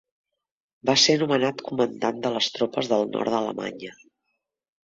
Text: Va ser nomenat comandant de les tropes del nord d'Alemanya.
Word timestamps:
Va 0.89 0.95
ser 1.01 1.15
nomenat 1.23 1.61
comandant 1.69 2.23
de 2.25 2.33
les 2.39 2.49
tropes 2.57 2.93
del 2.95 3.07
nord 3.13 3.33
d'Alemanya. 3.37 3.95